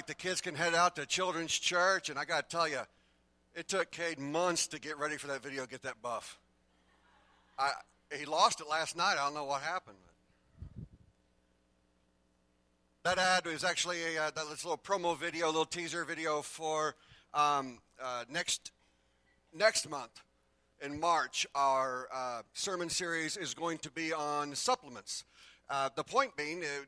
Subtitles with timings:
[0.00, 2.08] the kids can head out to children's church.
[2.08, 2.80] And I got to tell you,
[3.54, 6.38] it took Cade months to get ready for that video, get that buff.
[7.58, 7.72] I,
[8.16, 9.16] he lost it last night.
[9.18, 9.98] I don't know what happened.
[13.04, 16.94] That ad was actually a, uh, that little promo video, a little teaser video for
[17.34, 18.70] um, uh, next
[19.52, 20.22] next month
[20.80, 21.46] in March.
[21.54, 25.24] Our uh, sermon series is going to be on supplements.
[25.68, 26.84] Uh, the point being, uh,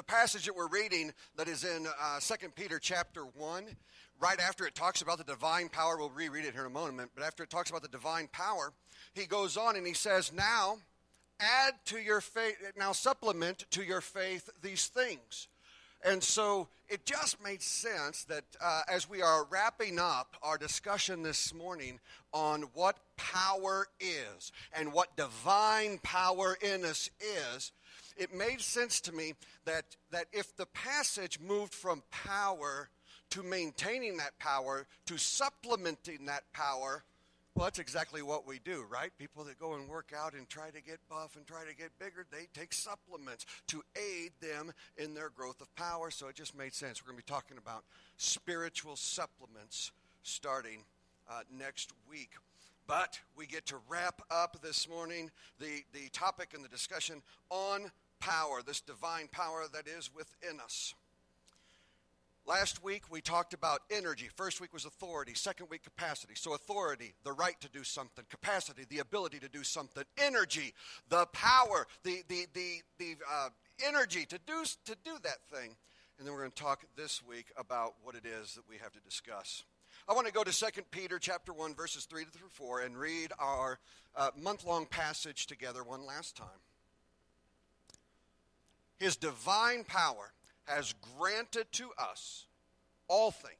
[0.00, 3.64] the passage that we're reading that is in uh, 2 Peter chapter 1,
[4.18, 7.10] right after it talks about the divine power, we'll reread it here in a moment,
[7.14, 8.72] but after it talks about the divine power,
[9.12, 10.78] he goes on and he says, Now,
[11.38, 15.48] add to your faith, now supplement to your faith these things.
[16.02, 21.22] And so it just made sense that uh, as we are wrapping up our discussion
[21.22, 22.00] this morning
[22.32, 27.72] on what power is and what divine power in us is,
[28.20, 29.32] it made sense to me
[29.64, 32.90] that, that if the passage moved from power
[33.30, 37.02] to maintaining that power to supplementing that power,
[37.54, 39.10] well, that's exactly what we do, right?
[39.18, 41.98] People that go and work out and try to get buff and try to get
[41.98, 46.10] bigger, they take supplements to aid them in their growth of power.
[46.10, 47.02] So it just made sense.
[47.02, 47.84] We're going to be talking about
[48.18, 50.84] spiritual supplements starting
[51.28, 52.32] uh, next week.
[52.86, 57.90] But we get to wrap up this morning the, the topic and the discussion on
[58.20, 60.94] power, this divine power that is within us.
[62.46, 64.28] Last week we talked about energy.
[64.34, 65.34] First week was authority.
[65.34, 66.34] Second week, capacity.
[66.34, 68.24] So, authority, the right to do something.
[68.28, 70.02] Capacity, the ability to do something.
[70.18, 70.74] Energy,
[71.08, 73.50] the power, the, the, the, the uh,
[73.86, 75.76] energy to do, to do that thing.
[76.18, 78.92] And then we're going to talk this week about what it is that we have
[78.92, 79.64] to discuss.
[80.08, 83.32] I want to go to 2 Peter chapter 1, verses 3 to 4, and read
[83.38, 83.78] our
[84.16, 86.48] uh, month long passage together one last time.
[89.00, 90.32] His divine power
[90.64, 92.46] has granted to us
[93.08, 93.56] all things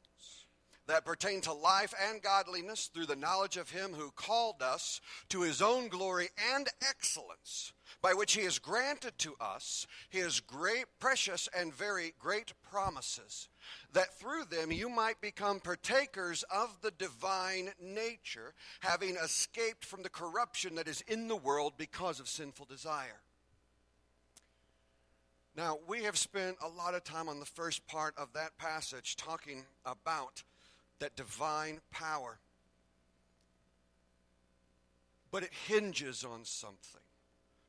[0.87, 5.43] that pertain to life and godliness through the knowledge of him who called us to
[5.43, 7.73] his own glory and excellence,
[8.03, 13.49] by which he has granted to us his great, precious, and very great promises,
[13.93, 20.09] that through them you might become partakers of the divine nature, having escaped from the
[20.09, 23.23] corruption that is in the world because of sinful desire.
[25.57, 29.17] Now, we have spent a lot of time on the first part of that passage
[29.17, 30.43] talking about
[31.01, 32.39] that divine power.
[35.31, 37.01] But it hinges on something.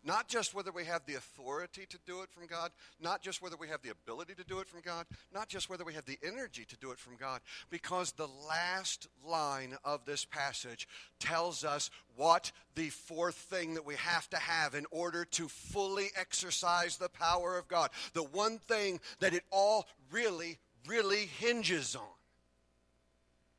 [0.04, 3.56] Not just whether we have the authority to do it from God, not just whether
[3.56, 6.18] we have the ability to do it from God, not just whether we have the
[6.24, 7.40] energy to do it from God,
[7.70, 10.88] because the last line of this passage
[11.20, 16.08] tells us what the fourth thing that we have to have in order to fully
[16.16, 17.92] exercise the power of God.
[18.14, 20.58] The one thing that it all really,
[20.88, 22.02] really hinges on.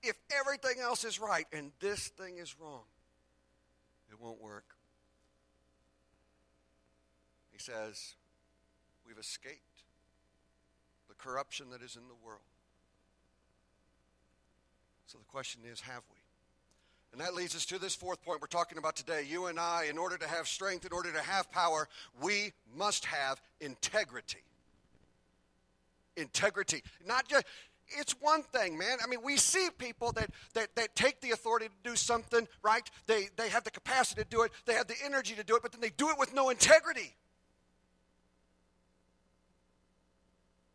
[0.02, 2.82] If everything else is right and this thing is wrong,
[4.10, 4.71] it won't work
[7.62, 8.14] says,
[9.06, 9.82] We've escaped
[11.08, 12.40] the corruption that is in the world.
[15.06, 16.18] So the question is, have we?
[17.12, 19.26] And that leads us to this fourth point we're talking about today.
[19.28, 21.88] You and I, in order to have strength, in order to have power,
[22.22, 24.42] we must have integrity.
[26.16, 26.82] Integrity.
[27.06, 27.44] Not just,
[27.88, 28.96] it's one thing, man.
[29.04, 32.88] I mean, we see people that, that, that take the authority to do something, right?
[33.06, 35.62] They, they have the capacity to do it, they have the energy to do it,
[35.62, 37.14] but then they do it with no integrity.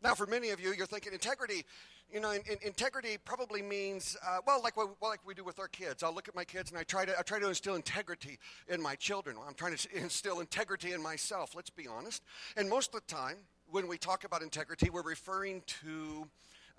[0.02, 1.64] Now, for many of you, you're thinking integrity.
[2.12, 5.44] You know, in, in, integrity probably means uh, well, like what, well, like we do
[5.44, 6.02] with our kids.
[6.02, 8.38] I'll look at my kids and I try to I try to instill integrity
[8.68, 9.36] in my children.
[9.46, 11.54] I'm trying to instill integrity in myself.
[11.54, 12.22] Let's be honest.
[12.56, 13.36] And most of the time,
[13.70, 16.26] when we talk about integrity, we're referring to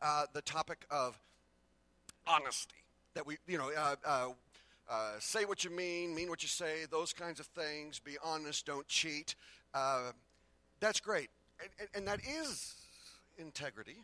[0.02, 1.20] uh, the topic of
[2.26, 2.76] honesty.
[3.16, 4.30] That we, you know, uh, uh,
[4.90, 8.00] uh say what you mean, mean what you say, those kinds of things.
[8.00, 9.36] Be honest, don't cheat.
[9.74, 10.12] Uh,
[10.80, 11.30] that's great,
[11.60, 12.79] and, and, and that is
[13.40, 14.04] integrity,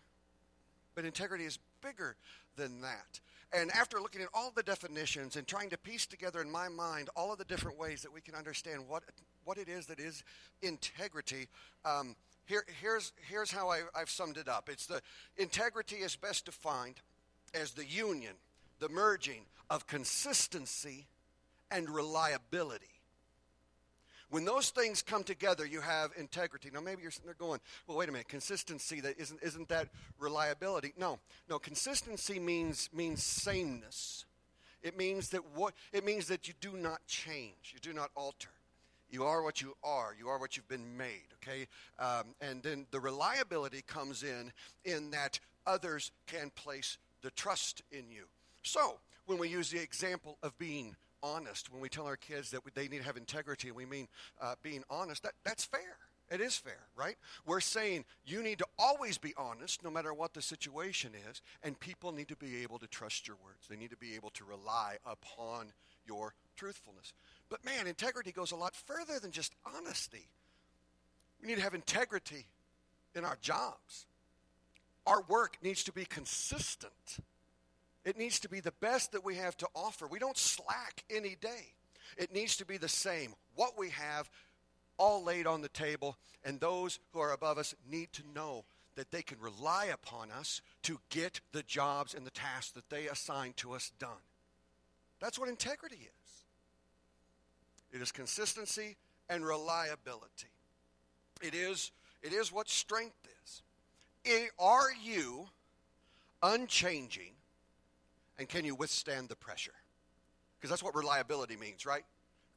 [0.96, 2.16] but integrity is bigger
[2.56, 3.20] than that.
[3.54, 7.10] And after looking at all the definitions and trying to piece together in my mind
[7.16, 9.04] all of the different ways that we can understand what,
[9.44, 10.24] what it is that is
[10.62, 11.48] integrity,
[11.86, 12.16] um,
[12.46, 14.70] here, here's, here's how I, I've summed it up.
[14.70, 15.02] It's the
[15.38, 17.02] integrity is best defined
[17.54, 18.34] as the union,
[18.80, 21.08] the merging of consistency
[21.72, 22.95] and reliability.
[24.36, 26.70] When those things come together, you have integrity.
[26.70, 29.88] Now, maybe you're sitting there going, well, wait a minute, consistency, that isn't, isn't that
[30.20, 30.92] reliability?
[30.98, 34.26] No, no, consistency means, means sameness.
[34.84, 38.50] It means that what it means that you do not change, you do not alter.
[39.10, 40.14] You are what you are.
[40.20, 41.32] You are what you've been made.
[41.36, 41.68] Okay,
[41.98, 44.52] um, and then the reliability comes in
[44.84, 48.26] in that others can place the trust in you.
[48.64, 52.62] So, when we use the example of being honest, when we tell our kids that
[52.76, 54.08] they need to have integrity, and we mean
[54.40, 55.98] uh, being honest, that, that's fair.
[56.30, 57.16] It is fair, right?
[57.46, 61.80] We're saying you need to always be honest no matter what the situation is, and
[61.80, 63.68] people need to be able to trust your words.
[63.70, 65.68] They need to be able to rely upon
[66.08, 67.14] your truthfulness.
[67.50, 70.28] But man, integrity goes a lot further than just honesty.
[71.42, 72.48] We need to have integrity
[73.14, 74.08] in our jobs.
[75.06, 77.20] Our work needs to be consistent.
[78.06, 80.08] It needs to be the best that we have to offer.
[80.08, 81.74] We don't slack any day.
[82.18, 83.34] It needs to be the same.
[83.56, 84.30] What we have,
[84.98, 88.64] all laid on the table, and those who are above us need to know
[88.96, 93.08] that they can rely upon us to get the jobs and the tasks that they
[93.08, 94.12] assign to us done.
[95.20, 96.12] That's what integrity is
[97.92, 98.98] it is consistency
[99.30, 100.50] and reliability.
[101.42, 101.92] It is,
[102.22, 103.62] it is what strength is.
[104.60, 105.48] Are you
[106.44, 107.32] unchanging
[108.38, 109.74] and can you withstand the pressure?
[110.58, 112.04] Because that's what reliability means, right?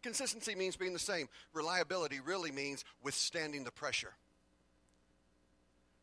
[0.03, 1.29] Consistency means being the same.
[1.53, 4.15] Reliability really means withstanding the pressure.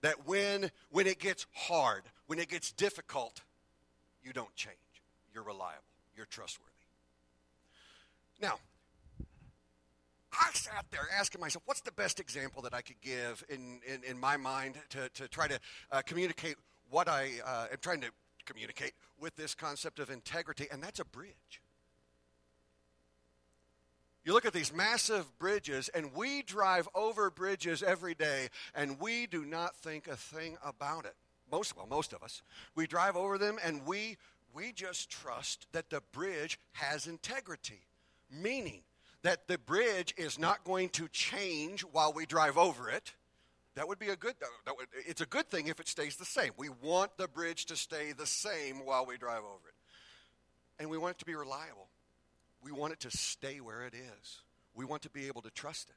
[0.01, 3.41] That when when it gets hard, when it gets difficult,
[4.23, 4.75] you don't change.
[5.33, 5.81] You're reliable.
[6.15, 6.71] You're trustworthy.
[8.41, 8.59] Now,
[10.33, 14.03] I sat there asking myself, what's the best example that I could give in, in,
[14.03, 15.59] in my mind to, to try to
[15.91, 16.55] uh, communicate
[16.89, 18.09] what I uh, am trying to
[18.45, 21.61] communicate with this concept of integrity, and that's a bridge.
[24.23, 29.27] You look at these massive bridges, and we drive over bridges every day, and we
[29.27, 31.13] do not think a thing about it.
[31.51, 32.41] Most, well, most of us.
[32.73, 34.17] We drive over them, and we,
[34.51, 37.81] we just trust that the bridge has integrity,
[38.31, 38.81] meaning
[39.21, 43.13] that the bridge is not going to change while we drive over it.
[43.75, 44.35] That would be a good.
[44.65, 46.51] That would, it's a good thing if it stays the same.
[46.57, 49.75] We want the bridge to stay the same while we drive over it,
[50.79, 51.87] and we want it to be reliable.
[52.63, 54.41] We want it to stay where it is.
[54.73, 55.95] We want to be able to trust it.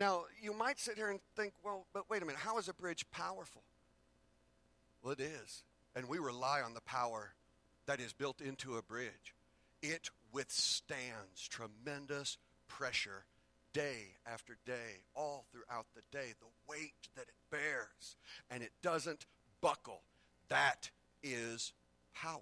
[0.00, 2.74] Now, you might sit here and think, well, but wait a minute, how is a
[2.74, 3.62] bridge powerful?
[5.02, 5.62] Well, it is.
[5.94, 7.32] And we rely on the power
[7.86, 9.34] that is built into a bridge.
[9.82, 12.38] It withstands tremendous
[12.68, 13.24] pressure
[13.72, 18.16] day after day, all throughout the day, the weight that it bears,
[18.50, 19.26] and it doesn't
[19.60, 20.02] buckle.
[20.48, 20.90] That
[21.22, 21.72] is
[22.14, 22.40] power.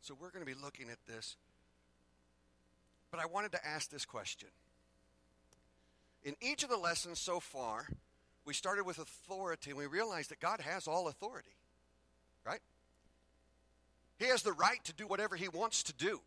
[0.00, 1.36] So we're going to be looking at this.
[3.10, 4.48] But I wanted to ask this question.
[6.24, 7.86] In each of the lessons so far,
[8.44, 11.56] we started with authority and we realized that God has all authority,
[12.44, 12.60] right?
[14.18, 16.20] He has the right to do whatever he wants to do.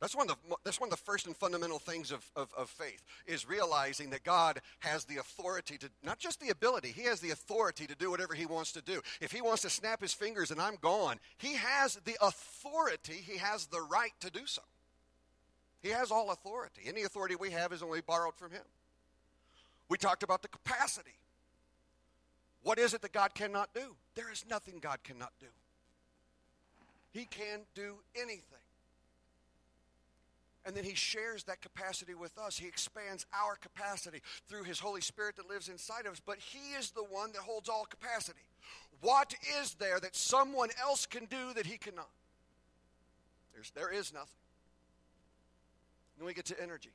[0.00, 2.68] That's one, of the, that's one of the first and fundamental things of, of, of,
[2.68, 7.20] faith, is realizing that God has the authority to, not just the ability, He has
[7.20, 9.00] the authority to do whatever He wants to do.
[9.22, 13.38] If He wants to snap His fingers and I'm gone, He has the authority, He
[13.38, 14.60] has the right to do so.
[15.80, 16.82] He has all authority.
[16.86, 18.64] Any authority we have is only borrowed from Him.
[19.88, 21.16] We talked about the capacity.
[22.62, 23.94] What is it that God cannot do?
[24.14, 25.46] There is nothing God cannot do.
[27.12, 28.65] He can do anything.
[30.66, 32.58] And then he shares that capacity with us.
[32.58, 36.20] He expands our capacity through his Holy Spirit that lives inside of us.
[36.24, 38.40] But he is the one that holds all capacity.
[39.00, 42.10] What is there that someone else can do that he cannot?
[43.54, 44.26] There's, there is nothing.
[46.18, 46.90] Then we get to energy.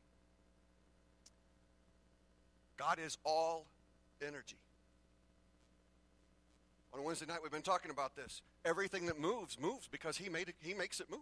[2.77, 3.67] God is all
[4.25, 4.57] energy.
[6.93, 8.41] On Wednesday night, we've been talking about this.
[8.65, 10.55] Everything that moves moves because He made it.
[10.59, 11.19] He makes it move.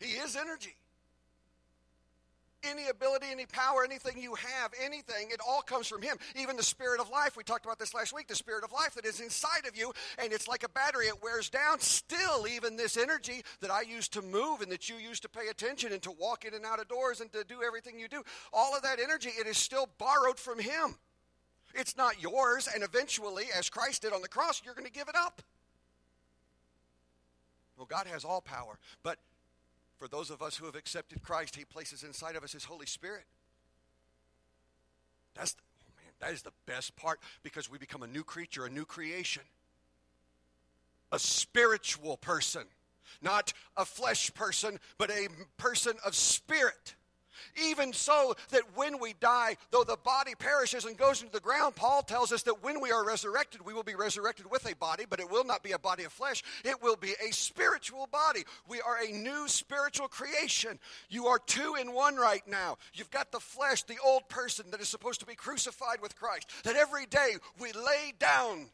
[0.00, 0.76] He is energy.
[2.64, 6.16] Any ability, any power, anything you have, anything, it all comes from Him.
[6.34, 8.94] Even the Spirit of life, we talked about this last week, the Spirit of life
[8.94, 11.78] that is inside of you, and it's like a battery, it wears down.
[11.78, 15.48] Still, even this energy that I use to move and that you use to pay
[15.48, 18.24] attention and to walk in and out of doors and to do everything you do,
[18.52, 20.96] all of that energy, it is still borrowed from Him.
[21.74, 25.08] It's not yours, and eventually, as Christ did on the cross, you're going to give
[25.08, 25.42] it up.
[27.76, 29.18] Well, God has all power, but
[29.98, 32.86] for those of us who have accepted Christ, He places inside of us His Holy
[32.86, 33.24] Spirit.
[35.34, 38.64] That's the, oh man, that is the best part because we become a new creature,
[38.64, 39.42] a new creation,
[41.12, 42.64] a spiritual person,
[43.22, 46.94] not a flesh person, but a person of spirit.
[47.62, 51.76] Even so, that when we die, though the body perishes and goes into the ground,
[51.76, 55.04] Paul tells us that when we are resurrected, we will be resurrected with a body,
[55.08, 56.42] but it will not be a body of flesh.
[56.64, 58.44] It will be a spiritual body.
[58.68, 60.78] We are a new spiritual creation.
[61.08, 62.78] You are two in one right now.
[62.94, 66.50] You've got the flesh, the old person that is supposed to be crucified with Christ,
[66.64, 68.66] that every day we lay down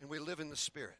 [0.00, 0.96] and we live in the Spirit.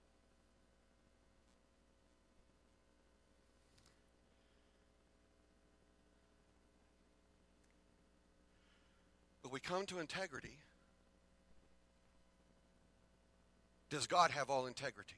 [9.68, 10.56] Come to integrity.
[13.90, 15.14] Does God have all integrity?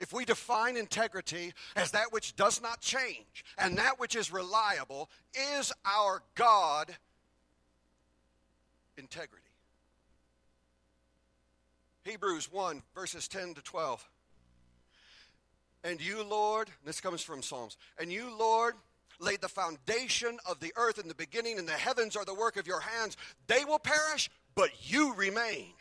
[0.00, 5.10] If we define integrity as that which does not change and that which is reliable,
[5.58, 6.94] is our God
[8.96, 9.42] integrity?
[12.04, 14.08] Hebrews 1, verses 10 to 12.
[15.84, 18.74] And you, Lord, this comes from Psalms, and you, Lord,
[19.18, 22.56] laid the foundation of the earth in the beginning, and the heavens are the work
[22.56, 23.16] of your hands.
[23.46, 25.72] They will perish, but you remain.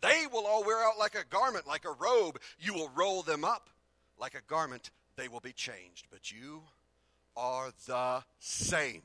[0.00, 2.38] They will all wear out like a garment, like a robe.
[2.58, 3.70] You will roll them up
[4.18, 4.90] like a garment.
[5.16, 6.06] They will be changed.
[6.10, 6.62] But you
[7.36, 9.02] are the same,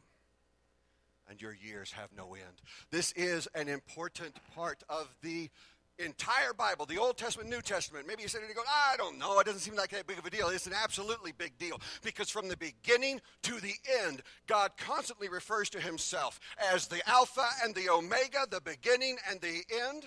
[1.30, 2.62] and your years have no end.
[2.90, 5.50] This is an important part of the
[6.00, 8.08] entire Bible, the Old Testament, New Testament.
[8.08, 10.20] Maybe you sit there and go, I don't know, it doesn't seem like that big
[10.20, 10.50] of a deal.
[10.50, 13.74] It's an absolutely big deal because from the beginning to the
[14.04, 16.40] end, God constantly refers to himself
[16.72, 20.04] as the Alpha and the Omega, the beginning and the end,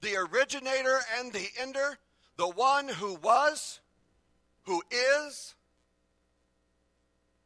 [0.00, 1.98] the originator and the ender,
[2.36, 3.80] the one who was,
[4.64, 5.54] who is,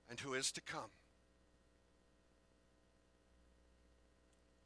[0.08, 0.90] and who is to come.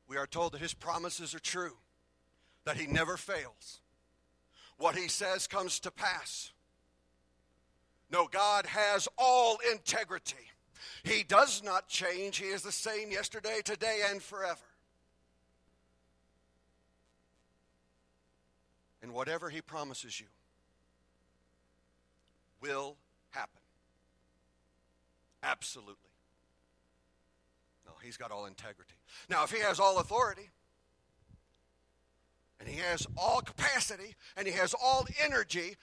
[0.09, 1.77] We are told that his promises are true
[2.67, 3.81] that he never fails.
[4.77, 6.53] What he says comes to pass.
[8.11, 10.37] No, God has all integrity.
[11.03, 12.37] He does not change.
[12.37, 14.61] He is the same yesterday, today, and forever.
[19.03, 20.27] And whatever he promises you
[22.61, 22.97] will
[23.31, 23.61] happen.
[25.43, 25.95] Absolutely.
[27.87, 28.95] No, he's got all integrity.
[29.31, 30.51] Now, if he has all authority,
[32.61, 35.77] and he has all capacity, and he has all energy,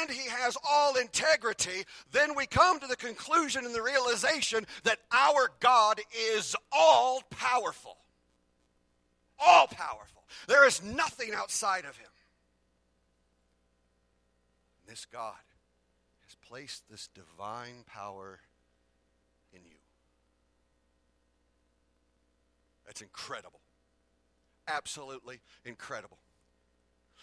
[0.00, 4.98] and he has all integrity, then we come to the conclusion and the realization that
[5.12, 6.00] our God
[6.34, 7.96] is all powerful.
[9.38, 10.24] All powerful.
[10.48, 12.10] There is nothing outside of him.
[14.80, 15.34] And this God
[16.26, 18.40] has placed this divine power
[19.54, 19.78] in you.
[22.84, 23.59] That's incredible
[24.74, 26.18] absolutely incredible.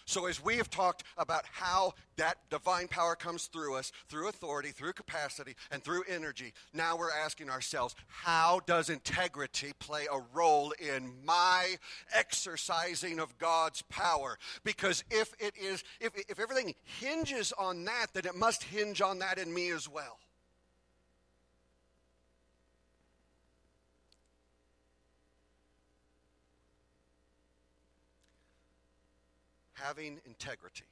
[0.08, 4.70] So, as we have talked about how that divine power comes through us, through authority,
[4.70, 10.72] through capacity, and through energy, now we're asking ourselves, how does integrity play a role
[10.78, 11.76] in my
[12.14, 14.38] exercising of God's power?
[14.64, 19.18] Because if it is, if, if everything hinges on that, then it must hinge on
[19.18, 20.18] that in me as well.
[29.82, 30.84] Having integrity.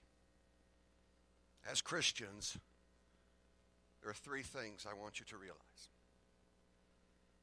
[1.71, 2.57] As Christians,
[4.01, 5.89] there are three things I want you to realize.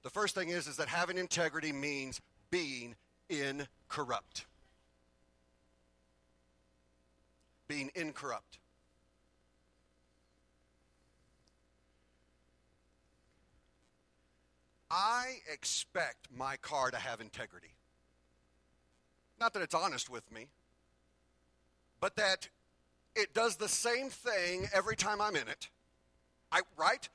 [0.03, 2.21] The first thing is, is that having integrity means
[2.51, 2.95] being
[3.29, 4.45] incorrupt.
[7.67, 8.59] Being incorrupt.
[14.91, 17.73] I expect my car to have integrity.
[19.39, 20.47] Not that it's honest with me,
[22.03, 22.50] but that
[23.15, 25.69] it does the same thing every time I'm in it.
[26.51, 27.07] I, right?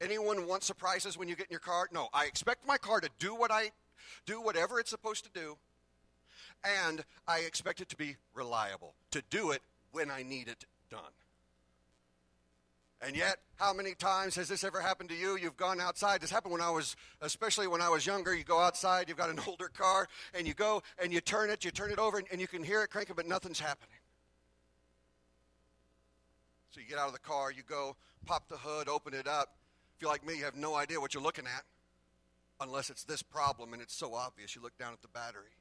[0.00, 1.86] Anyone want surprises when you get in your car?
[1.92, 3.72] No, I expect my car to do what I
[4.24, 5.58] do whatever it's supposed to do,
[6.64, 9.60] and I expect it to be reliable, to do it
[9.90, 11.12] when I need it done.
[13.02, 15.36] And yet, how many times has this ever happened to you?
[15.36, 16.22] You've gone outside.
[16.22, 18.34] This happened when I was, especially when I was younger.
[18.34, 21.66] You go outside, you've got an older car, and you go and you turn it,
[21.66, 23.98] you turn it over, and, and you can hear it cranking, but nothing's happening.
[26.72, 29.56] So you get out of the car, you go, pop the hood, open it up.
[29.94, 31.64] If you're like me, you have no idea what you're looking at
[32.60, 34.56] unless it's this problem and it's so obvious.
[34.56, 35.52] You look down at the battery.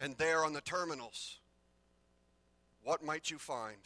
[0.00, 1.36] And there on the terminals,
[2.82, 3.76] what might you find?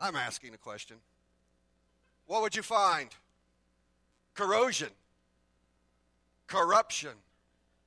[0.00, 0.96] I'm asking a question.
[2.26, 3.10] What would you find?
[4.34, 4.88] Corrosion,
[6.46, 7.12] corruption.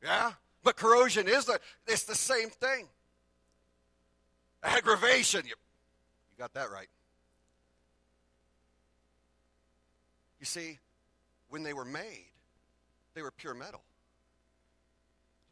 [0.04, 0.34] Yeah?
[0.64, 2.88] But corrosion is the it's the same thing.
[4.66, 5.42] Aggravation.
[5.46, 5.54] You,
[6.32, 6.88] you got that right.
[10.40, 10.80] You see,
[11.50, 12.28] when they were made,
[13.14, 13.82] they were pure metal.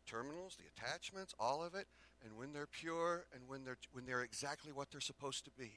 [0.06, 1.88] The terminals, the attachments, all of it,
[2.24, 5.72] and when they're pure and when they're when they're exactly what they're supposed to be,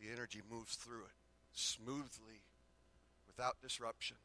[0.00, 1.16] the energy moves through it
[1.52, 2.42] smoothly
[3.26, 4.16] without disruption.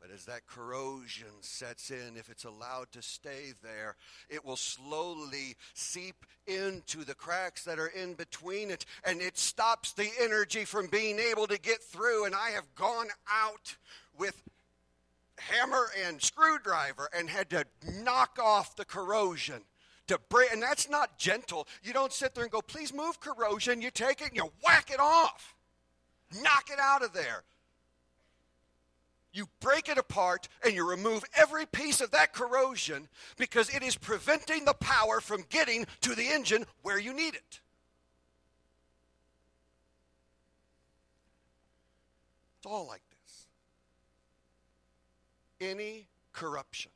[0.00, 3.96] But as that corrosion sets in, if it's allowed to stay there,
[4.28, 9.92] it will slowly seep into the cracks that are in between it, and it stops
[9.92, 12.26] the energy from being able to get through.
[12.26, 13.76] And I have gone out
[14.16, 14.40] with
[15.38, 17.64] hammer and screwdriver and had to
[18.02, 19.62] knock off the corrosion
[20.08, 21.66] to break and that's not gentle.
[21.82, 24.90] You don't sit there and go please move corrosion you take it and you whack
[24.90, 25.54] it off.
[26.42, 27.44] Knock it out of there
[29.32, 33.96] you break it apart and you remove every piece of that corrosion because it is
[33.96, 37.60] preventing the power from getting to the engine where you need it.
[42.58, 43.02] It's all like
[45.60, 45.68] this.
[45.70, 46.90] Any corruption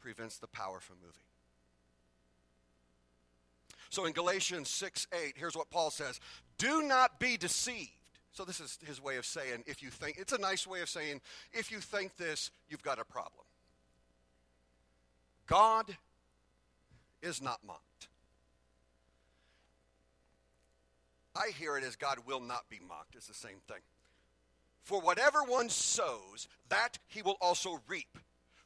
[0.00, 1.14] prevents the power from moving.
[3.90, 6.20] So in Galatians 6 8, here's what Paul says
[6.58, 7.90] Do not be deceived.
[8.32, 10.88] So this is his way of saying if you think it's a nice way of
[10.88, 11.20] saying
[11.52, 13.44] if you think this, you've got a problem.
[15.46, 15.96] God
[17.22, 18.08] is not mocked.
[21.34, 23.14] I hear it as God will not be mocked.
[23.16, 23.80] It's the same thing.
[24.82, 28.18] For whatever one sows, that he will also reap.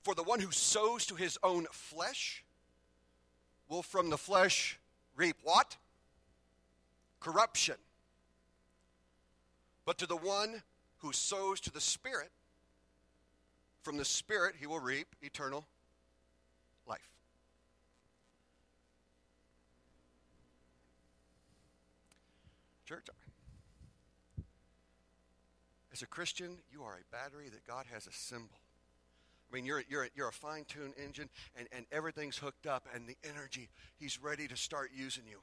[0.03, 2.45] For the one who sows to his own flesh
[3.69, 4.79] will from the flesh
[5.17, 5.77] reap what?
[7.21, 7.77] Corruption.
[9.85, 10.63] But to the one
[10.99, 12.31] who sows to the Spirit,
[13.83, 15.67] from the Spirit he will reap eternal
[16.87, 17.11] life.
[22.87, 23.07] Church,
[25.93, 28.51] as a Christian, you are a battery that God has assembled.
[29.49, 33.07] I mean, you're, you're, you're a fine tuned engine, and, and everything's hooked up, and
[33.07, 35.39] the energy, He's ready to start using you.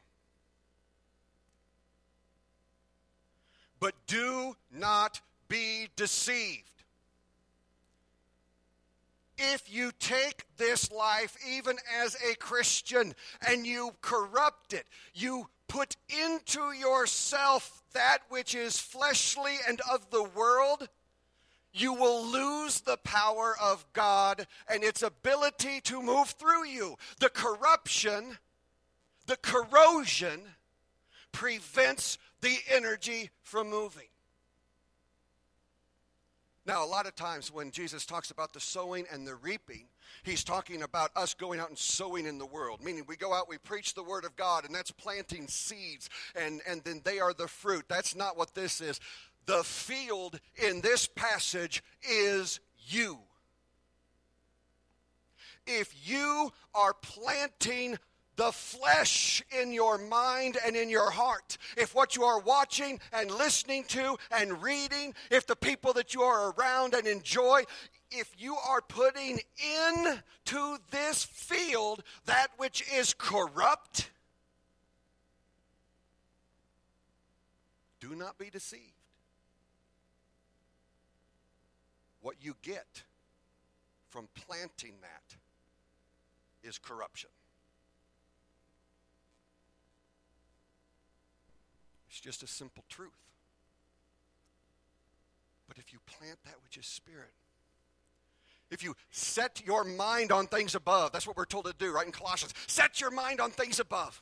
[3.82, 6.72] But do not be deceived.
[9.38, 13.16] If you take this life, even as a Christian,
[13.46, 20.24] and you corrupt it, you put into yourself that which is fleshly and of the
[20.24, 20.88] world,
[21.74, 26.98] you will lose the power of God and its ability to move through you.
[27.20, 28.38] The corruption,
[29.26, 30.42] the corrosion
[31.32, 34.08] prevents the energy from moving.
[36.66, 39.88] Now, a lot of times when Jesus talks about the sowing and the reaping,
[40.24, 43.50] he's talking about us going out and sowing in the world, meaning we go out,
[43.50, 47.34] we preach the word of God, and that's planting seeds, and, and then they are
[47.34, 47.86] the fruit.
[47.88, 49.00] That's not what this is.
[49.48, 53.18] The field in this passage is you.
[55.66, 57.98] If you are planting
[58.36, 61.58] the flesh in your mind and in your heart.
[61.78, 66.22] If what you are watching and listening to and reading, if the people that you
[66.22, 67.64] are around and enjoy,
[68.10, 74.10] if you are putting into this field that which is corrupt,
[78.00, 78.82] do not be deceived.
[82.22, 83.04] What you get
[84.10, 85.36] from planting that
[86.68, 87.30] is corruption.
[92.12, 93.10] It's just a simple truth.
[95.70, 97.32] But if you plant that which is spirit,
[98.70, 102.06] if you set your mind on things above, that's what we're told to do, right?
[102.06, 104.22] In Colossians, set your mind on things above.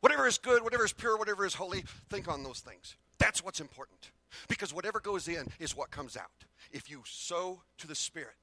[0.00, 2.96] Whatever is good, whatever is pure, whatever is holy, think on those things.
[3.18, 4.10] That's what's important.
[4.46, 6.30] Because whatever goes in is what comes out.
[6.72, 8.36] If you sow to the Spirit,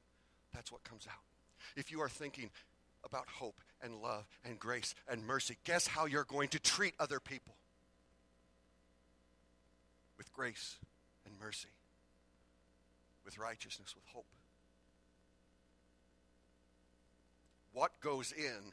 [0.54, 1.21] that's what comes out.
[1.75, 2.49] If you are thinking
[3.04, 7.19] about hope and love and grace and mercy, guess how you're going to treat other
[7.19, 7.54] people?
[10.17, 10.78] With grace
[11.25, 11.69] and mercy,
[13.23, 14.25] with righteousness, with hope.
[17.73, 18.71] What goes in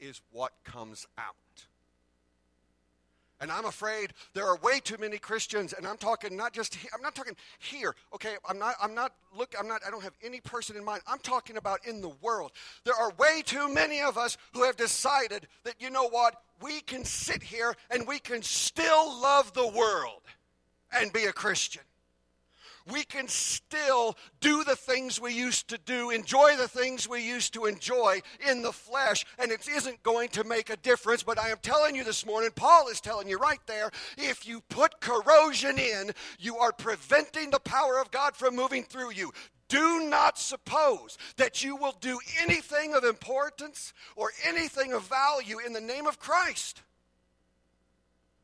[0.00, 1.66] is what comes out.
[3.42, 6.88] And I'm afraid there are way too many Christians, and I'm talking not just here,
[6.94, 7.96] I'm not talking here.
[8.14, 11.02] Okay, I'm not I'm not look I'm not I don't have any person in mind.
[11.08, 12.52] I'm talking about in the world.
[12.84, 16.40] There are way too many of us who have decided that you know what?
[16.62, 20.22] We can sit here and we can still love the world
[20.92, 21.82] and be a Christian.
[22.90, 27.54] We can still do the things we used to do, enjoy the things we used
[27.54, 31.22] to enjoy in the flesh, and it isn't going to make a difference.
[31.22, 34.60] But I am telling you this morning, Paul is telling you right there, if you
[34.68, 39.32] put corrosion in, you are preventing the power of God from moving through you.
[39.68, 45.72] Do not suppose that you will do anything of importance or anything of value in
[45.72, 46.82] the name of Christ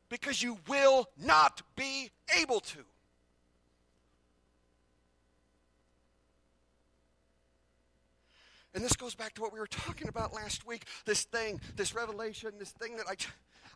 [0.09, 2.09] because you will not be
[2.41, 2.79] able to.
[8.73, 11.95] And this goes back to what we were talking about last week this thing, this
[11.95, 13.15] revelation, this thing that I.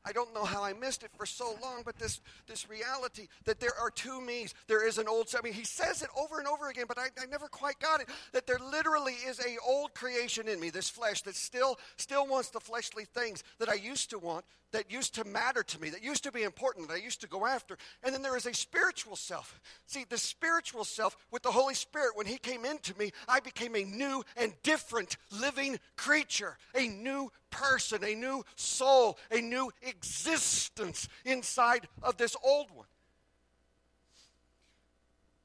[0.06, 3.60] I don't know how I missed it for so long, but this, this reality that
[3.60, 4.54] there are two me's.
[4.68, 7.08] There is an old, I mean, he says it over and over again, but I,
[7.22, 8.10] I never quite got it.
[8.34, 12.50] That there literally is a old creation in me, this flesh, that still, still wants
[12.50, 16.04] the fleshly things that I used to want, that used to matter to me, that
[16.04, 17.78] used to be important, that I used to go after.
[18.04, 19.60] And then there is a spiritual self.
[19.86, 23.76] See, the spiritual self with the Holy Spirit, when He came into me, I became
[23.76, 31.08] a new and different living creature, a new person, a new soul, a new existence
[31.24, 32.88] inside of this old one.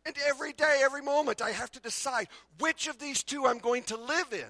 [0.06, 3.82] And every day, every moment, I have to decide which of these two I'm going
[3.84, 4.48] to live in.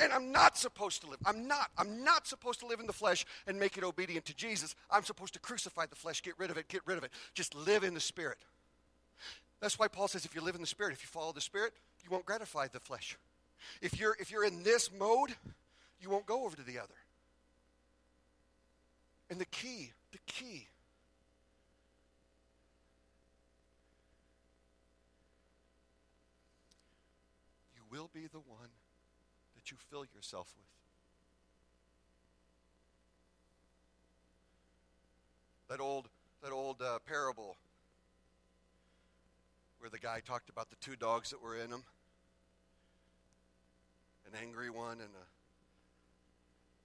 [0.00, 1.18] And I'm not supposed to live.
[1.24, 1.70] I'm not.
[1.76, 4.76] I'm not supposed to live in the flesh and make it obedient to Jesus.
[4.90, 7.10] I'm supposed to crucify the flesh, get rid of it, get rid of it.
[7.34, 8.38] Just live in the Spirit.
[9.60, 11.72] That's why Paul says if you live in the Spirit, if you follow the Spirit,
[12.04, 13.16] you won't gratify the flesh.
[13.80, 15.34] If you're, if you're in this mode,
[16.00, 16.94] you won't go over to the other.
[19.30, 20.68] And the key, the key,
[27.76, 28.70] you will be the one
[29.54, 30.64] that you fill yourself with.
[35.68, 36.08] That old,
[36.42, 37.56] that old uh, parable
[39.78, 41.82] where the guy talked about the two dogs that were in him
[44.28, 45.37] an angry one and a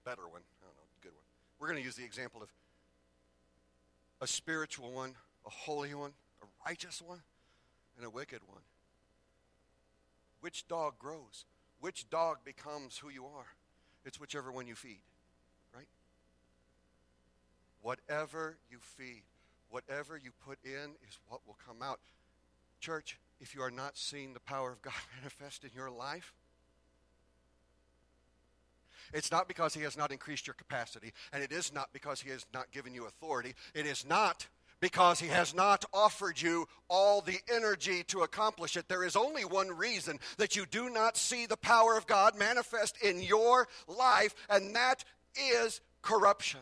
[0.04, 0.42] better one.
[0.62, 1.24] I don't know, good one.
[1.60, 2.50] We're going to use the example of
[4.22, 6.12] a spiritual one, a holy one,
[6.42, 7.22] a righteous one,
[7.98, 8.62] and a wicked one.
[10.42, 11.46] Which dog grows?
[11.80, 13.48] Which dog becomes who you are?
[14.06, 15.02] It's whichever one you feed,
[15.76, 15.88] right?
[17.82, 19.24] Whatever you feed,
[19.70, 22.00] whatever you put in is what will come out.
[22.80, 26.34] Church, if you are not seeing the power of God manifest in your life,
[29.14, 32.30] it's not because He has not increased your capacity, and it is not because He
[32.30, 33.54] has not given you authority.
[33.74, 34.48] It is not
[34.84, 38.90] because he has not offered you all the energy to accomplish it.
[38.90, 42.98] There is only one reason that you do not see the power of God manifest
[43.02, 45.06] in your life, and that
[45.56, 46.60] is corruption.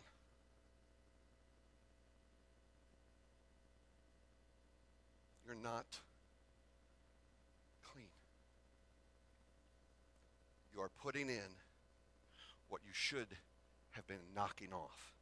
[5.48, 5.88] You're not
[7.92, 8.06] clean.
[10.76, 11.42] You are putting in
[12.72, 13.28] what you should
[13.92, 15.14] have been knocking off.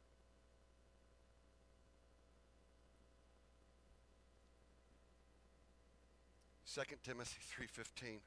[6.64, 8.20] Second Timothy 3:15.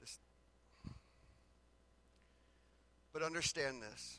[0.00, 0.18] This
[3.12, 4.18] But understand this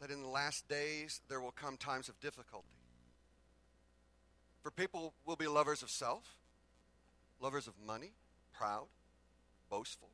[0.00, 2.68] that in the last days there will come times of difficulty.
[4.62, 6.38] For people will be lovers of self,
[7.38, 8.14] lovers of money,
[8.54, 8.86] proud,
[9.68, 10.10] boastful,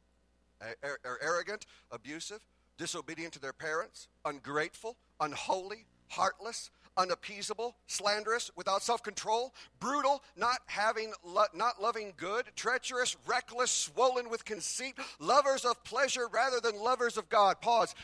[0.60, 2.40] ar- ar- arrogant, abusive,
[2.78, 11.44] disobedient to their parents, ungrateful, unholy, heartless, unappeasable, slanderous, without self-control, brutal, not having lo-
[11.54, 17.28] not loving good, treacherous, reckless, swollen with conceit, lovers of pleasure rather than lovers of
[17.28, 17.60] God.
[17.60, 17.94] Pause.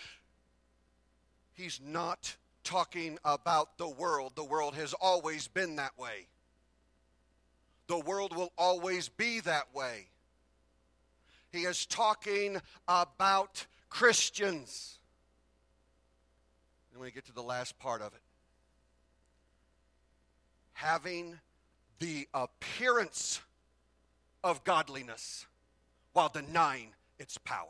[1.54, 4.32] He's not talking about the world.
[4.36, 6.26] The world has always been that way.
[7.86, 10.08] The world will always be that way.
[11.52, 14.98] He is talking about Christians.
[16.90, 18.20] And when we get to the last part of it,
[20.72, 21.38] having
[21.98, 23.40] the appearance
[24.44, 25.46] of godliness
[26.12, 27.68] while denying its power.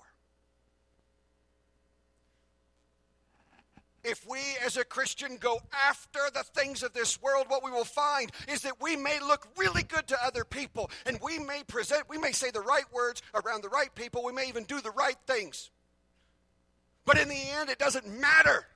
[4.06, 7.84] If we as a Christian go after the things of this world, what we will
[7.84, 12.08] find is that we may look really good to other people and we may present,
[12.08, 14.92] we may say the right words around the right people, we may even do the
[14.92, 15.70] right things.
[17.04, 18.66] But in the end, it doesn't matter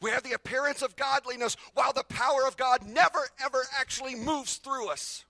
[0.00, 4.56] We have the appearance of godliness while the power of God never, ever actually moves
[4.56, 5.24] through us.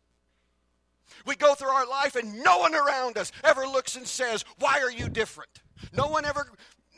[1.27, 4.81] We go through our life and no one around us ever looks and says, Why
[4.81, 5.51] are you different?
[5.93, 6.47] No one ever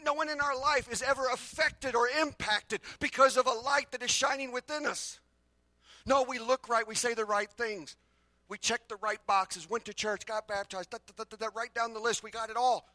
[0.05, 4.03] no one in our life is ever affected or impacted because of a light that
[4.03, 5.21] is shining within us.
[6.07, 7.97] No, we look right, we say the right things.
[8.49, 10.92] We checked the right boxes, went to church, got baptized,
[11.55, 12.23] right down the list.
[12.23, 12.87] We got it all.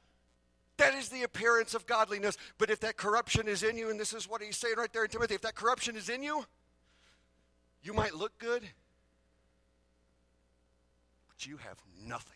[0.77, 2.37] That is the appearance of godliness.
[2.57, 5.03] But if that corruption is in you, and this is what he's saying right there
[5.03, 6.45] in Timothy, if that corruption is in you,
[7.81, 8.61] you might look good,
[11.27, 12.33] but you have nothing.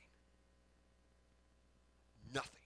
[2.34, 2.61] Nothing.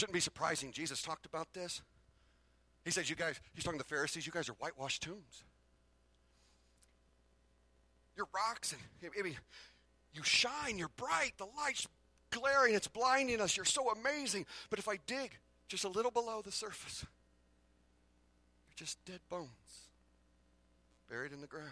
[0.00, 0.72] Shouldn't be surprising.
[0.72, 1.82] Jesus talked about this.
[2.86, 5.44] He says, You guys, he's talking to the Pharisees, you guys are whitewashed tombs.
[8.16, 9.36] You're rocks, and I mean,
[10.14, 11.86] you shine, you're bright, the light's
[12.30, 14.46] glaring, it's blinding us, you're so amazing.
[14.70, 15.32] But if I dig
[15.68, 17.04] just a little below the surface,
[18.66, 19.50] you're just dead bones
[21.10, 21.68] buried in the ground.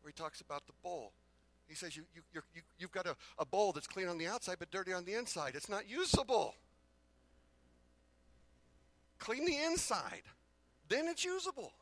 [0.00, 1.12] Where he talks about the bowl.
[1.72, 4.56] He says you, you, you, you've got a, a bowl that's clean on the outside
[4.58, 5.52] but dirty on the inside.
[5.54, 6.54] It's not usable.
[9.18, 10.20] Clean the inside,
[10.90, 11.72] then it's usable.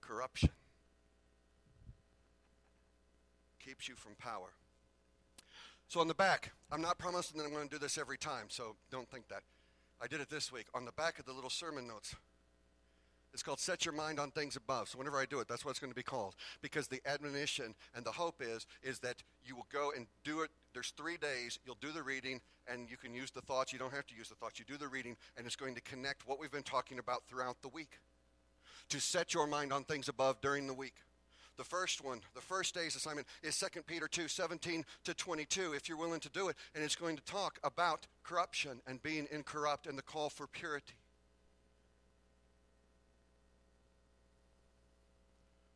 [0.00, 0.50] Corruption
[3.58, 4.50] keeps you from power.
[5.88, 8.44] So on the back, I'm not promising that I'm going to do this every time,
[8.46, 9.42] so don't think that.
[10.00, 10.66] I did it this week.
[10.72, 12.14] On the back of the little sermon notes,
[13.32, 14.88] it's called Set Your Mind on Things Above.
[14.88, 16.34] So whenever I do it, that's what it's going to be called.
[16.60, 20.50] Because the admonition and the hope is, is that you will go and do it.
[20.74, 21.58] There's three days.
[21.64, 23.72] You'll do the reading, and you can use the thoughts.
[23.72, 24.58] You don't have to use the thoughts.
[24.58, 27.62] You do the reading, and it's going to connect what we've been talking about throughout
[27.62, 27.98] the week.
[28.90, 30.94] To set your mind on things above during the week.
[31.56, 35.88] The first one, the first day's assignment is 2 Peter 2 17 to 22, if
[35.88, 36.56] you're willing to do it.
[36.74, 40.94] And it's going to talk about corruption and being incorrupt and the call for purity.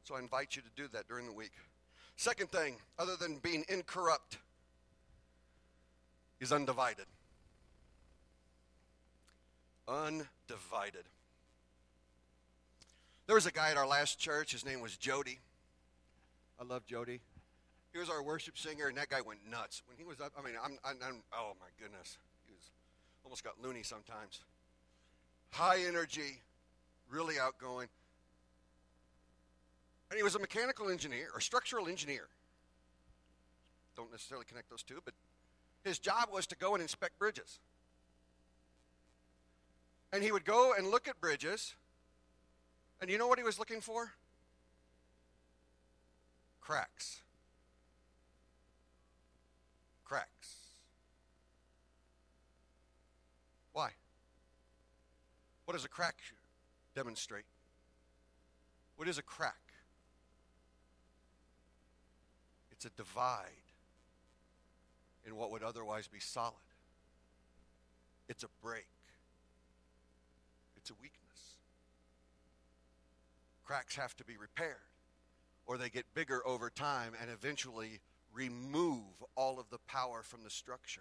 [0.06, 1.50] So I invite you to do that during the week.
[2.14, 4.38] Second thing, other than being incorrupt,
[6.38, 7.06] is undivided.
[9.88, 11.06] Undivided.
[13.26, 15.40] There was a guy at our last church, his name was Jody.
[16.60, 17.20] I love Jody.
[17.92, 19.82] He was our worship singer, and that guy went nuts.
[19.88, 22.16] When he was up, I mean, I'm, I'm, I'm oh my goodness.
[22.46, 22.70] He was
[23.24, 24.40] almost got loony sometimes.
[25.50, 26.42] High energy,
[27.10, 27.88] really outgoing.
[30.16, 32.26] And he was a mechanical engineer or structural engineer.
[33.98, 35.12] Don't necessarily connect those two, but
[35.84, 37.58] his job was to go and inspect bridges.
[40.14, 41.74] And he would go and look at bridges.
[42.98, 44.14] And you know what he was looking for?
[46.62, 47.20] Cracks.
[50.02, 50.54] Cracks.
[53.74, 53.90] Why?
[55.66, 56.16] What does a crack
[56.94, 57.44] demonstrate?
[58.96, 59.65] What is a crack?
[62.86, 63.50] A divide
[65.26, 66.54] in what would otherwise be solid.
[68.28, 68.86] It's a break.
[70.76, 71.56] It's a weakness.
[73.64, 74.76] Cracks have to be repaired
[75.66, 77.98] or they get bigger over time and eventually
[78.32, 81.00] remove all of the power from the structure.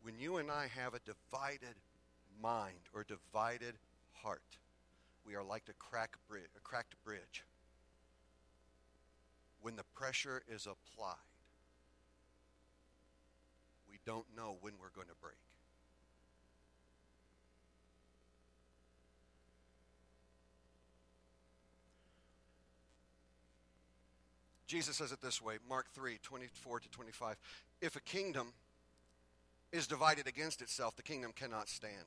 [0.00, 1.74] When you and I have a divided
[2.40, 3.74] mind or divided
[4.22, 4.56] heart,
[5.28, 7.44] we are like a, crack a cracked bridge.
[9.60, 11.16] When the pressure is applied,
[13.90, 15.36] we don't know when we're going to break.
[24.66, 27.36] Jesus says it this way Mark 3 24 to 25.
[27.82, 28.48] If a kingdom
[29.72, 32.04] is divided against itself, the kingdom cannot stand.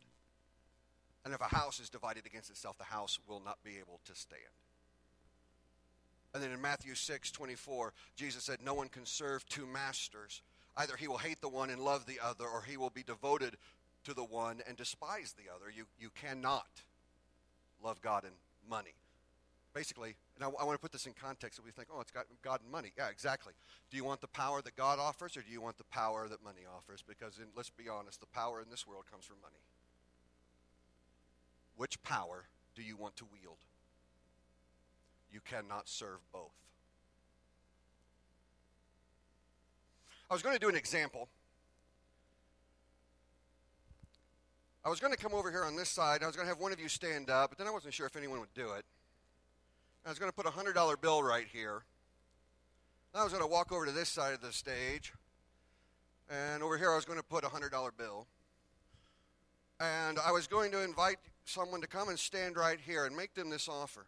[1.23, 4.15] And if a house is divided against itself, the house will not be able to
[4.15, 4.41] stand.
[6.33, 10.41] And then in Matthew 6 24, Jesus said, No one can serve two masters.
[10.77, 13.57] Either he will hate the one and love the other, or he will be devoted
[14.05, 15.69] to the one and despise the other.
[15.69, 16.67] You, you cannot
[17.83, 18.33] love God and
[18.69, 18.93] money.
[19.73, 22.11] Basically, and I, I want to put this in context that we think, oh, it's
[22.11, 22.91] got God and money.
[22.97, 23.53] Yeah, exactly.
[23.89, 26.43] Do you want the power that God offers, or do you want the power that
[26.43, 27.03] money offers?
[27.07, 29.59] Because in, let's be honest, the power in this world comes from money.
[31.81, 33.57] Which power do you want to wield?
[35.33, 36.53] You cannot serve both.
[40.29, 41.27] I was going to do an example.
[44.85, 46.21] I was going to come over here on this side.
[46.21, 48.05] I was going to have one of you stand up, but then I wasn't sure
[48.05, 48.85] if anyone would do it.
[50.05, 51.81] I was going to put a $100 bill right here.
[53.15, 55.13] I was going to walk over to this side of the stage.
[56.29, 58.27] And over here, I was going to put a $100 bill.
[59.79, 61.17] And I was going to invite
[61.51, 64.05] someone to come and stand right here and make them this offer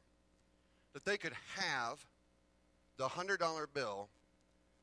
[0.93, 2.06] that they could have
[2.97, 4.10] the $100 bill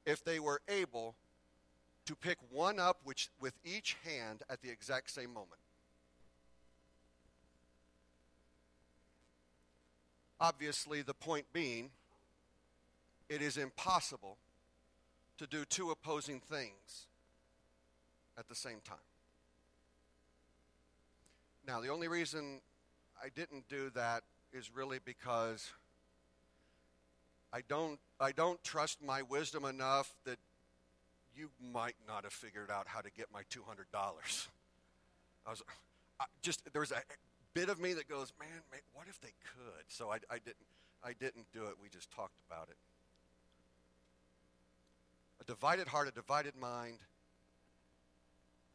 [0.05, 1.14] if they were able
[2.07, 5.61] to pick one up which, with each hand at the exact same moment.
[10.40, 11.90] Obviously, the point being,
[13.29, 14.38] it is impossible
[15.38, 17.07] to do two opposing things
[18.38, 19.10] at the same time.
[21.66, 22.61] Now, the only reason
[23.23, 25.70] I didn't do that is really because
[27.53, 30.38] I don't, I don't trust my wisdom enough that
[31.37, 34.46] you might not have figured out how to get my $200.
[35.46, 35.62] I was
[36.20, 37.01] I just, there's a
[37.55, 39.85] bit of me that goes, man, man what if they could?
[39.88, 40.57] So I, I, didn't,
[41.03, 41.75] I didn't do it.
[41.83, 42.77] We just talked about it.
[45.40, 46.99] A divided heart, a divided mind,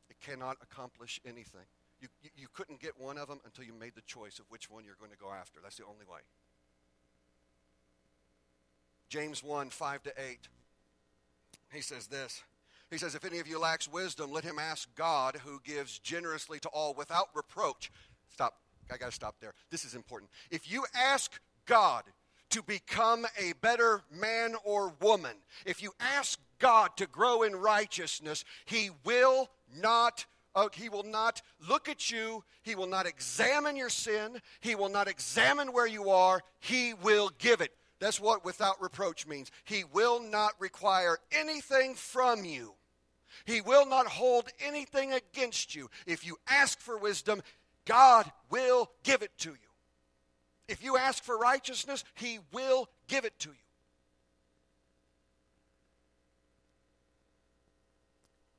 [0.10, 1.68] it cannot accomplish anything.
[2.02, 4.84] You, you couldn't get one of them until you made the choice of which one
[4.86, 5.60] you're going to go after.
[5.62, 6.22] That's the only way.
[9.10, 10.48] James 1 5 to 8.
[11.72, 12.42] He says this.
[12.90, 16.60] He says, If any of you lacks wisdom, let him ask God, who gives generously
[16.62, 17.92] to all without reproach.
[18.32, 18.56] Stop.
[18.92, 19.54] I got to stop there.
[19.72, 20.32] This is important.
[20.52, 22.04] If you ask God
[22.52, 28.46] to become a better man or woman, if you ask God to grow in righteousness,
[28.66, 29.50] He will
[29.82, 32.44] not uh, he will not look at you.
[32.64, 34.42] He will not examine your sin.
[34.62, 36.42] He will not examine where you are.
[36.60, 37.72] He will give it.
[38.00, 39.52] That's what without reproach means.
[39.64, 42.74] He will not require anything from you.
[43.46, 45.90] He will not hold anything against you.
[46.08, 47.42] If you ask for wisdom,
[47.86, 49.56] God will give it to you.
[50.68, 53.56] If you ask for righteousness, He will give it to you.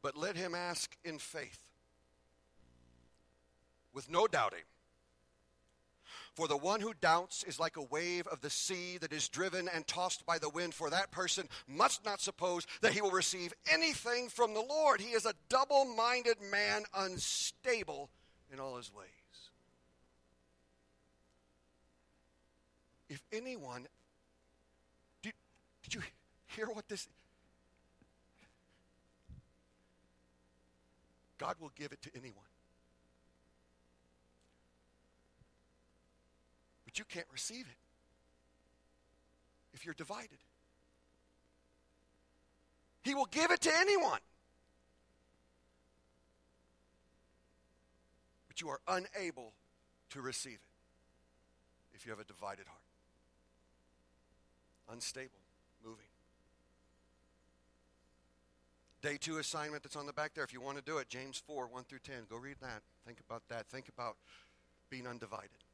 [0.07, 1.59] But let him ask in faith,
[3.97, 4.63] with no doubting.
[6.35, 9.71] For the one who doubts is like a wave of the sea that is driven
[9.75, 10.75] and tossed by the wind.
[10.75, 15.01] For that person must not suppose that he will receive anything from the Lord.
[15.01, 18.11] He is a double minded man, unstable
[18.53, 19.09] in all his ways.
[23.09, 23.87] If anyone,
[25.23, 25.33] did,
[25.85, 26.03] did you
[26.49, 27.09] hear what this
[31.39, 32.45] God will give it to anyone.
[36.99, 37.77] You can't receive it
[39.75, 40.39] if you're divided.
[43.03, 44.21] He will give it to anyone.
[48.49, 49.53] But you are unable
[50.11, 50.61] to receive it
[51.95, 52.81] if you have a divided heart.
[54.91, 55.31] Unstable,
[55.85, 56.07] moving.
[59.03, 60.43] Day two assignment that's on the back there.
[60.43, 62.15] If you want to do it, James 4, 1 through 10.
[62.31, 62.83] Go read that.
[63.07, 63.67] Think about that.
[63.67, 64.17] Think about
[64.91, 65.66] being undivided.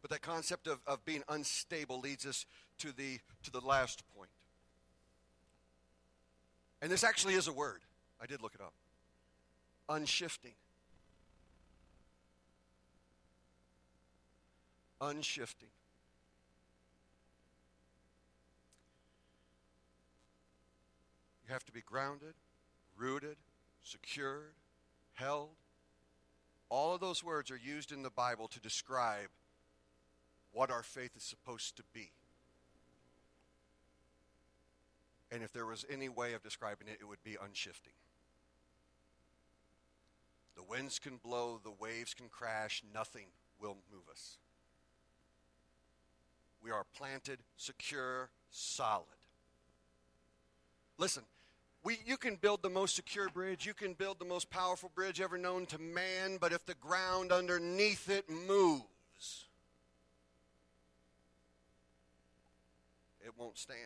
[0.00, 2.46] But that concept of, of being unstable leads us
[2.78, 4.30] to the, to the last point.
[6.80, 7.80] And this actually is a word.
[8.20, 8.74] I did look it up.
[9.88, 10.54] Unshifting.
[15.00, 15.70] Unshifting.
[21.46, 22.34] You have to be grounded,
[22.96, 23.36] rooted,
[23.82, 24.52] secured,
[25.14, 25.50] held.
[26.68, 29.28] All of those words are used in the Bible to describe
[30.52, 32.10] what our faith is supposed to be.
[35.30, 37.92] And if there was any way of describing it, it would be unshifting.
[40.56, 43.26] The winds can blow, the waves can crash, nothing
[43.60, 44.38] will move us.
[46.62, 49.06] We are planted, secure, solid.
[50.96, 51.22] Listen,
[51.84, 55.20] we, you can build the most secure bridge, you can build the most powerful bridge
[55.20, 59.47] ever known to man, but if the ground underneath it moves,
[63.28, 63.78] it won't stand.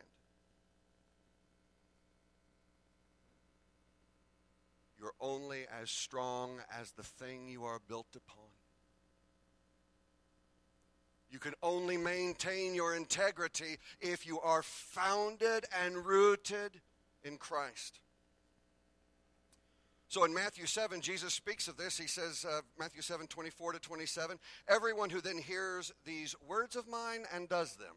[4.99, 8.45] You're only as strong as the thing you are built upon.
[11.29, 16.81] You can only maintain your integrity if you are founded and rooted
[17.25, 17.99] in Christ.
[20.07, 21.99] So in Matthew 7, Jesus speaks of this.
[21.99, 24.39] He says, uh, Matthew 7, 24 to 27,
[24.69, 27.97] everyone who then hears these words of mine and does them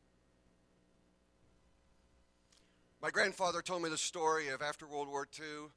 [3.01, 5.69] My grandfather told me the story of after World War II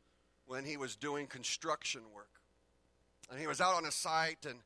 [0.47, 2.29] when he was doing construction work.
[3.31, 4.59] And he was out on a site and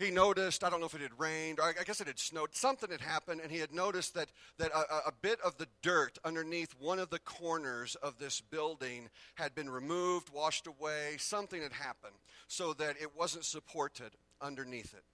[0.00, 2.56] he noticed, I don't know if it had rained, or I guess it had snowed,
[2.56, 4.28] something had happened, and he had noticed that,
[4.58, 9.08] that a, a, bit of the dirt underneath one of the corners of this building
[9.36, 12.16] had been removed, washed away, something had happened,
[12.48, 15.04] so that it wasn't supported underneath it.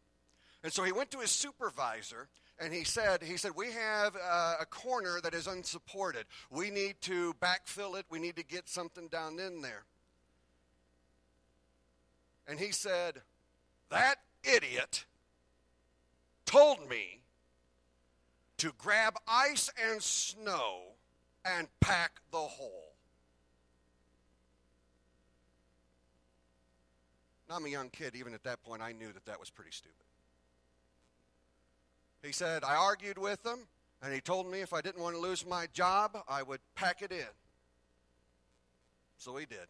[0.65, 2.29] And so he went to his supervisor
[2.61, 6.27] and he said, he said, we have uh, a corner that is unsupported.
[6.51, 8.05] We need to backfill it.
[8.11, 9.85] We need to get something down in there.
[12.47, 13.23] And he said,
[13.89, 15.07] that idiot
[16.45, 17.23] told me
[18.59, 20.81] to grab ice and snow
[21.47, 22.93] and pack the hole.
[27.49, 28.15] Now, I'm a young kid.
[28.15, 30.10] Even at that point, I knew that that was pretty stupid.
[32.23, 33.61] He said, I argued with him,
[34.03, 37.03] and he told me if I didn't want to lose my job, I would pack
[37.03, 37.27] it in.
[39.17, 39.67] So he did.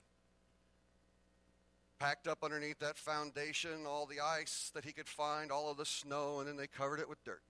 [1.98, 5.84] Packed up underneath that foundation all the ice that he could find, all of the
[5.84, 7.42] snow, and then they covered it with dirt.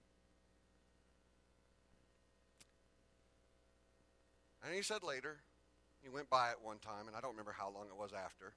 [4.63, 5.37] And he said later,
[6.03, 8.53] he went by it one time, and I don't remember how long it was after.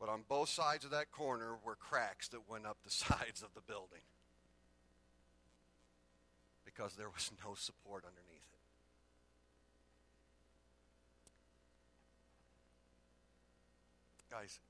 [0.00, 3.54] But on both sides of that corner were cracks that went up the sides of
[3.54, 4.02] the building
[6.64, 8.58] because there was no support underneath it.
[14.30, 14.60] Guys,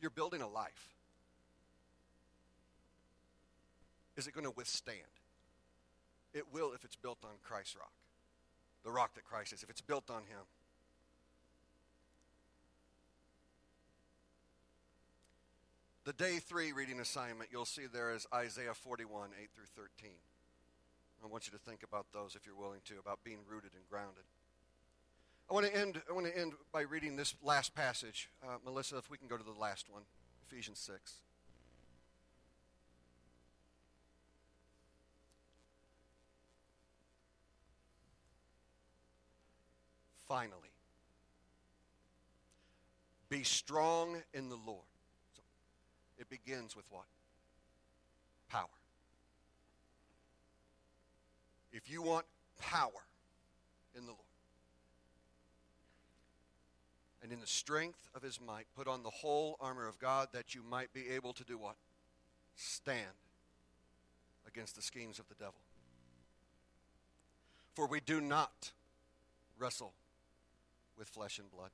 [0.00, 0.94] you're building a life.
[4.16, 5.00] Is it going to withstand?
[6.32, 7.92] It will if it's built on Christ's rock,
[8.84, 10.46] the rock that Christ is, if it's built on Him.
[16.06, 20.10] The day three reading assignment you'll see there is Isaiah 41, 8 through 13.
[21.20, 23.82] I want you to think about those if you're willing to, about being rooted and
[23.90, 24.22] grounded.
[25.50, 28.30] I want to end, I want to end by reading this last passage.
[28.40, 30.02] Uh, Melissa, if we can go to the last one,
[30.48, 31.14] Ephesians 6.
[40.28, 40.70] Finally,
[43.28, 44.84] be strong in the Lord
[46.18, 47.06] it begins with what?
[48.48, 48.66] Power.
[51.72, 52.26] If you want
[52.58, 52.90] power
[53.94, 54.22] in the Lord,
[57.22, 60.54] and in the strength of his might, put on the whole armor of God that
[60.54, 61.76] you might be able to do what?
[62.54, 63.00] Stand
[64.46, 65.60] against the schemes of the devil.
[67.74, 68.72] For we do not
[69.58, 69.92] wrestle
[70.96, 71.70] with flesh and blood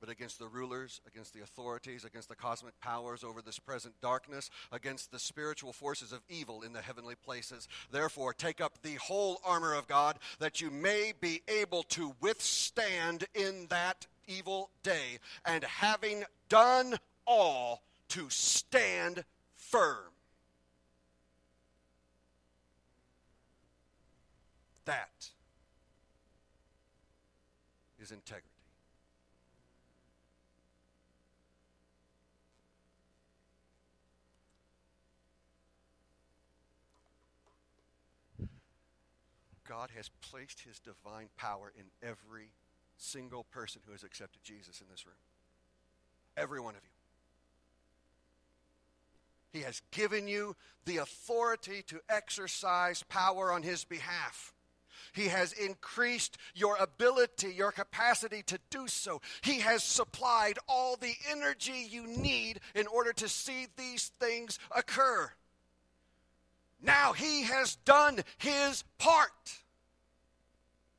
[0.00, 4.50] but against the rulers, against the authorities, against the cosmic powers over this present darkness,
[4.72, 7.68] against the spiritual forces of evil in the heavenly places.
[7.90, 13.26] Therefore, take up the whole armor of God that you may be able to withstand
[13.34, 16.96] in that evil day, and having done
[17.26, 19.24] all, to stand
[19.56, 20.12] firm.
[24.84, 25.30] That
[28.00, 28.59] is integrity.
[39.70, 42.50] God has placed his divine power in every
[42.96, 45.14] single person who has accepted Jesus in this room.
[46.36, 46.90] Every one of you.
[49.60, 50.56] He has given you
[50.86, 54.52] the authority to exercise power on his behalf.
[55.12, 59.20] He has increased your ability, your capacity to do so.
[59.42, 65.30] He has supplied all the energy you need in order to see these things occur.
[66.82, 69.30] Now he has done his part.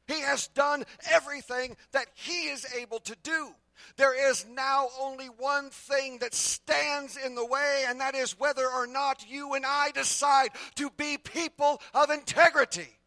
[0.08, 3.56] He has done everything that he is able to do.
[3.98, 8.68] There is now only one thing that stands in the way, and that is whether
[8.68, 13.00] or not you and I decide to be people of integrity.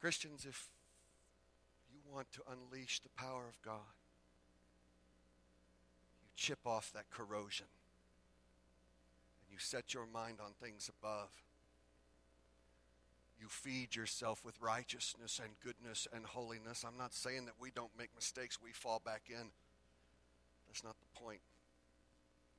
[0.00, 0.68] Christians, if
[1.92, 3.80] you want to unleash the power of God,
[6.40, 7.66] chip off that corrosion
[9.42, 11.28] and you set your mind on things above.
[13.38, 16.82] You feed yourself with righteousness and goodness and holiness.
[16.86, 19.50] I'm not saying that we don't make mistakes, we fall back in.
[20.66, 21.40] That's not the point.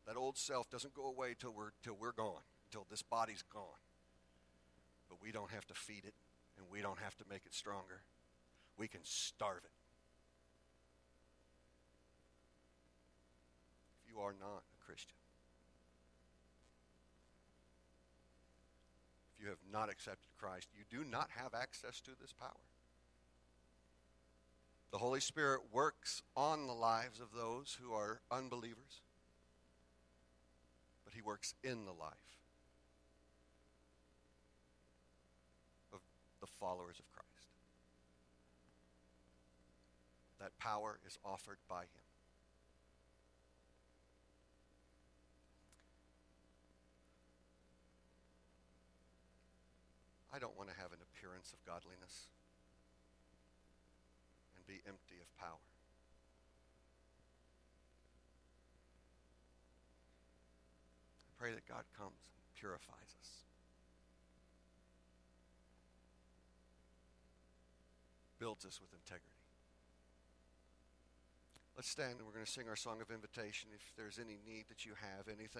[0.05, 3.81] That old self doesn't go away till we're till we're gone, until this body's gone.
[5.09, 6.13] But we don't have to feed it,
[6.57, 8.01] and we don't have to make it stronger.
[8.77, 9.80] We can starve it.
[14.11, 15.15] You are not a Christian,
[19.35, 22.49] if you have not accepted Christ, you do not have access to this power.
[24.91, 29.01] The Holy Spirit works on the lives of those who are unbelievers,
[31.05, 32.11] but He works in the life
[35.93, 35.99] of
[36.41, 37.27] the followers of Christ.
[40.41, 42.10] That power is offered by Him.
[50.33, 52.31] I don't want to have an appearance of godliness
[54.55, 55.59] and be empty of power.
[61.27, 63.43] I pray that God comes and purifies us.
[68.39, 69.35] Builds us with integrity.
[71.75, 73.67] Let's stand and we're going to sing our song of invitation.
[73.75, 75.59] If there's any need that you have, anything